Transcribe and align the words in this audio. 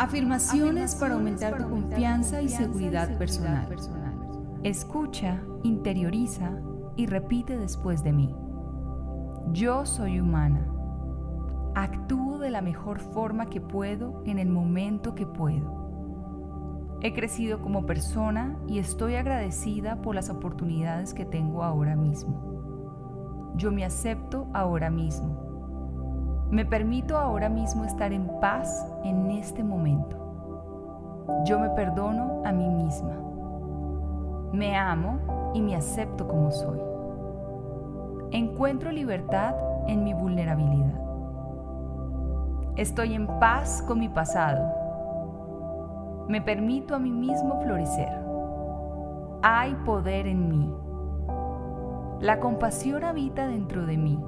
Afirmaciones 0.00 0.94
para 0.94 1.14
aumentar 1.14 1.58
tu 1.58 1.68
confianza 1.68 2.40
y 2.40 2.48
seguridad 2.48 3.18
personal. 3.18 3.68
Escucha, 4.62 5.42
interioriza 5.62 6.52
y 6.96 7.04
repite 7.04 7.58
después 7.58 8.02
de 8.02 8.12
mí. 8.12 8.34
Yo 9.52 9.84
soy 9.84 10.20
humana 10.20 10.66
Actúo 11.74 12.38
de 12.38 12.50
la 12.50 12.62
mejor 12.62 12.98
forma 12.98 13.50
que 13.50 13.60
puedo 13.60 14.22
en 14.24 14.38
el 14.38 14.48
momento 14.48 15.14
que 15.14 15.26
puedo. 15.26 16.98
He 17.00 17.12
crecido 17.12 17.60
como 17.60 17.86
persona 17.86 18.58
y 18.66 18.78
estoy 18.78 19.14
agradecida 19.14 20.02
por 20.02 20.14
las 20.14 20.30
oportunidades 20.30 21.14
que 21.14 21.24
tengo 21.24 21.62
ahora 21.62 21.94
mismo. 21.94 23.52
Yo 23.54 23.70
me 23.70 23.84
acepto 23.84 24.48
ahora 24.52 24.90
mismo. 24.90 25.49
Me 26.50 26.64
permito 26.64 27.16
ahora 27.16 27.48
mismo 27.48 27.84
estar 27.84 28.12
en 28.12 28.26
paz 28.40 28.84
en 29.04 29.30
este 29.30 29.62
momento. 29.62 30.16
Yo 31.44 31.60
me 31.60 31.70
perdono 31.70 32.42
a 32.44 32.50
mí 32.50 32.68
misma. 32.68 33.14
Me 34.52 34.76
amo 34.76 35.52
y 35.54 35.62
me 35.62 35.76
acepto 35.76 36.26
como 36.26 36.50
soy. 36.50 36.80
Encuentro 38.32 38.90
libertad 38.90 39.54
en 39.86 40.02
mi 40.02 40.12
vulnerabilidad. 40.12 41.00
Estoy 42.74 43.14
en 43.14 43.28
paz 43.38 43.84
con 43.86 44.00
mi 44.00 44.08
pasado. 44.08 44.74
Me 46.26 46.42
permito 46.42 46.96
a 46.96 46.98
mí 46.98 47.12
mismo 47.12 47.60
florecer. 47.60 48.12
Hay 49.42 49.76
poder 49.84 50.26
en 50.26 50.48
mí. 50.48 50.74
La 52.18 52.40
compasión 52.40 53.04
habita 53.04 53.46
dentro 53.46 53.86
de 53.86 53.96
mí. 53.96 54.20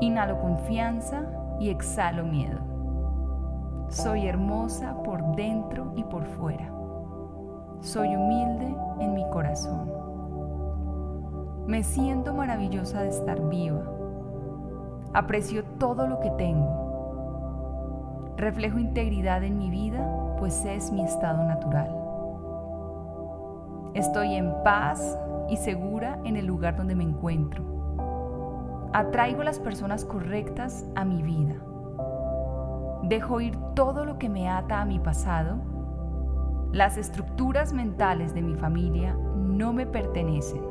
Inhalo 0.00 0.40
confianza 0.40 1.22
y 1.58 1.70
exhalo 1.70 2.24
miedo. 2.24 2.58
Soy 3.88 4.26
hermosa 4.26 4.94
por 5.02 5.36
dentro 5.36 5.92
y 5.96 6.04
por 6.04 6.24
fuera. 6.24 6.70
Soy 7.80 8.14
humilde 8.14 8.74
en 9.00 9.14
mi 9.14 9.28
corazón. 9.30 9.90
Me 11.66 11.82
siento 11.82 12.34
maravillosa 12.34 13.02
de 13.02 13.08
estar 13.08 13.40
viva. 13.48 13.82
Aprecio 15.12 15.64
todo 15.78 16.06
lo 16.06 16.20
que 16.20 16.30
tengo 16.30 16.80
Reflejo 18.40 18.78
integridad 18.78 19.44
en 19.44 19.58
mi 19.58 19.68
vida, 19.68 20.34
pues 20.38 20.64
es 20.64 20.90
mi 20.90 21.02
estado 21.02 21.44
natural. 21.44 21.94
Estoy 23.92 24.34
en 24.34 24.54
paz 24.64 25.18
y 25.50 25.58
segura 25.58 26.18
en 26.24 26.38
el 26.38 26.46
lugar 26.46 26.74
donde 26.74 26.94
me 26.94 27.04
encuentro. 27.04 27.79
Atraigo 28.92 29.44
las 29.44 29.60
personas 29.60 30.04
correctas 30.04 30.84
a 30.96 31.04
mi 31.04 31.22
vida. 31.22 31.54
Dejo 33.04 33.40
ir 33.40 33.56
todo 33.76 34.04
lo 34.04 34.18
que 34.18 34.28
me 34.28 34.50
ata 34.50 34.80
a 34.80 34.84
mi 34.84 34.98
pasado. 34.98 35.58
Las 36.72 36.96
estructuras 36.96 37.72
mentales 37.72 38.34
de 38.34 38.42
mi 38.42 38.56
familia 38.56 39.16
no 39.36 39.72
me 39.72 39.86
pertenecen. 39.86 40.62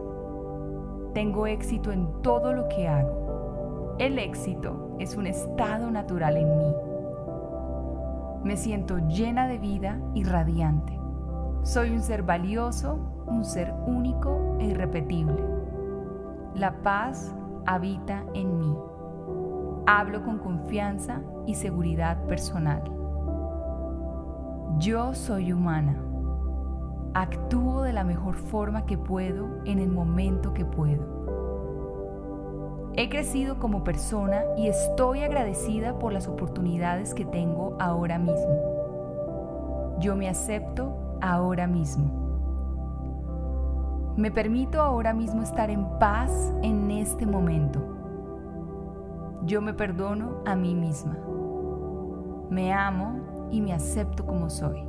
Tengo 1.13 1.47
éxito 1.47 1.93
en 1.93 2.21
todo 2.21 2.51
lo 2.51 2.67
que 2.67 2.89
hago. 2.89 3.95
El 3.99 4.19
éxito 4.19 4.97
es 4.99 5.15
un 5.15 5.25
estado 5.25 5.89
natural 5.89 6.35
en 6.35 6.57
mí. 6.57 6.75
Me 8.43 8.57
siento 8.57 8.97
llena 9.07 9.47
de 9.47 9.59
vida 9.59 9.97
y 10.13 10.25
radiante. 10.25 10.99
Soy 11.63 11.91
un 11.91 12.01
ser 12.01 12.23
valioso, 12.23 12.99
un 13.27 13.45
ser 13.45 13.73
único 13.87 14.57
e 14.59 14.65
irrepetible. 14.65 15.41
La 16.55 16.81
paz 16.81 17.33
habita 17.69 18.25
en 18.33 18.57
mí. 18.57 18.75
Hablo 19.85 20.23
con 20.23 20.39
confianza 20.39 21.21
y 21.45 21.53
seguridad 21.53 22.25
personal. 22.25 22.81
Yo 24.79 25.13
soy 25.13 25.53
humana. 25.53 26.01
Actúo 27.13 27.83
de 27.83 27.93
la 27.93 28.03
mejor 28.03 28.33
forma 28.33 28.87
que 28.87 28.97
puedo 28.97 29.47
en 29.65 29.77
el 29.77 29.91
momento 29.91 30.51
que 30.51 30.65
puedo. 30.65 31.19
He 32.95 33.07
crecido 33.07 33.59
como 33.59 33.83
persona 33.83 34.41
y 34.57 34.67
estoy 34.67 35.21
agradecida 35.21 35.99
por 35.99 36.11
las 36.11 36.27
oportunidades 36.27 37.13
que 37.13 37.25
tengo 37.25 37.77
ahora 37.79 38.17
mismo. 38.17 39.97
Yo 39.99 40.15
me 40.15 40.27
acepto 40.27 41.19
ahora 41.21 41.67
mismo. 41.67 42.28
Me 44.19 44.31
permito 44.31 44.81
ahora 44.81 45.13
mismo 45.13 45.41
estar 45.41 45.69
en 45.69 45.85
paz 45.97 46.53
en 46.61 46.91
este 46.91 47.25
momento. 47.25 47.79
Yo 49.43 49.61
me 49.61 49.73
perdono 49.73 50.43
a 50.45 50.55
mí 50.55 50.75
misma. 50.75 51.17
Me 52.49 52.73
amo 52.73 53.47
y 53.49 53.61
me 53.61 53.73
acepto 53.73 54.25
como 54.25 54.49
soy. 54.49 54.83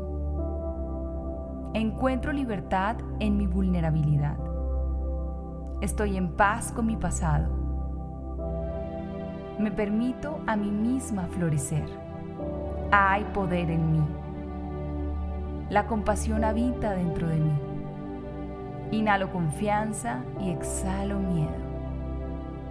Encuentro 1.75 2.33
libertad 2.33 2.97
en 3.21 3.37
mi 3.37 3.47
vulnerabilidad. 3.47 4.37
Estoy 5.81 6.17
en 6.17 6.37
paz 6.37 6.73
con 6.73 6.87
mi 6.87 6.97
pasado 6.97 7.61
me 9.61 9.71
permito 9.71 10.41
a 10.47 10.57
mí 10.57 10.71
misma 10.71 11.27
florecer. 11.27 11.85
Hay 12.91 13.25
poder 13.35 13.71
en 13.71 13.93
mí. 13.93 14.03
La 15.69 15.87
compasión 15.87 16.45
habita 16.45 16.93
dentro 16.93 17.29
de 17.29 17.37
mí. 17.37 17.70
Inhalo 18.93 19.31
confianza 19.31 20.25
y 20.41 20.51
exhalo 20.51 21.21
miedo. 21.21 21.55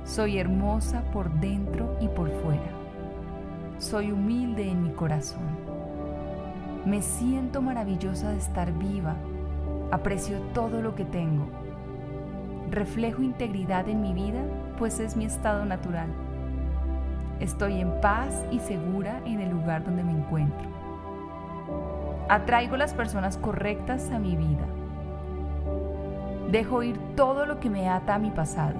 Soy 0.03 0.38
hermosa 0.38 1.02
por 1.13 1.31
dentro 1.31 1.96
y 2.02 2.09
por 2.09 2.30
fuera. 2.41 2.72
Soy 3.78 4.12
humilde 4.12 4.69
en 4.69 4.84
mi 4.84 4.90
corazón. 4.90 5.47
Me 6.85 7.02
siento 7.02 7.62
maravillosa 7.62 8.31
de 8.31 8.38
estar 8.38 8.74
viva. 8.74 9.16
Aprecio 9.91 10.40
todo 10.53 10.81
lo 10.81 10.94
que 10.94 11.06
tengo. 11.06 11.46
Reflejo 12.69 13.24
integridad 13.24 13.88
en 13.88 14.02
mi 14.02 14.12
vida, 14.12 14.41
pues 14.78 15.00
es 15.00 15.16
mi 15.16 15.24
estado 15.24 15.63
natural. 15.63 16.09
Estoy 17.40 17.79
en 17.79 18.02
paz 18.02 18.34
y 18.52 18.59
segura 18.59 19.22
en 19.25 19.40
el 19.40 19.52
lugar 19.52 19.85
donde 19.85 20.03
me 20.03 20.12
encuentro. 20.12 20.68
Atraigo 22.28 22.75
las 22.75 22.94
personas 22.94 23.38
correctas 23.38 24.12
a 24.12 24.19
mi 24.19 24.35
vida. 24.35 24.66
Dejo 26.52 26.82
ir 26.82 26.98
todo 27.16 27.46
lo 27.46 27.60
que 27.60 27.70
me 27.70 27.90
ata 27.90 28.16
a 28.16 28.20
mi 28.20 28.32
pasado. 28.32 28.76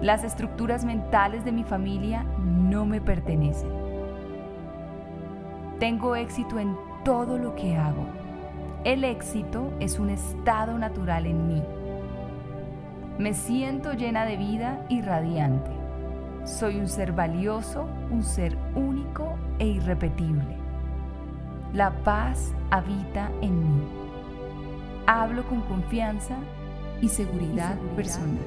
Las 0.00 0.24
estructuras 0.24 0.84
mentales 0.84 1.44
de 1.44 1.52
mi 1.52 1.64
familia 1.64 2.24
no 2.38 2.86
me 2.86 3.00
pertenecen. 3.02 3.70
Tengo 5.78 6.16
éxito 6.16 6.58
en 6.58 6.76
todo 7.04 7.36
lo 7.36 7.54
que 7.54 7.76
hago. 7.76 8.06
El 8.84 9.04
éxito 9.04 9.70
es 9.80 9.98
un 9.98 10.08
estado 10.08 10.78
natural 10.78 11.26
en 11.26 11.46
mí. 11.46 11.62
Me 13.18 13.34
siento 13.34 13.92
llena 13.92 14.24
de 14.24 14.36
vida 14.36 14.86
y 14.88 15.02
radiante. 15.02 15.70
Soy 16.44 16.78
un 16.78 16.88
ser 16.88 17.12
valioso, 17.12 17.86
un 18.10 18.22
ser 18.22 18.56
único 18.74 19.36
e 19.58 19.66
irrepetible. 19.66 20.56
La 21.74 21.90
paz 21.90 22.54
habita 22.70 23.30
en 23.42 23.60
mí. 23.60 24.07
Hablo 25.10 25.42
con 25.48 25.62
confianza 25.62 26.36
y 27.00 27.08
seguridad, 27.08 27.78
personal. 27.96 28.44